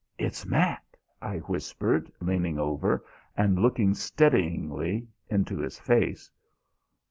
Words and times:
"It's 0.17 0.47
Mac," 0.47 0.97
I 1.21 1.37
whispered, 1.41 2.11
leaning 2.19 2.57
over 2.57 3.05
and 3.37 3.59
looking 3.59 3.91
steadyingly 3.93 5.05
into 5.29 5.59
his 5.59 5.77
face. 5.79 6.31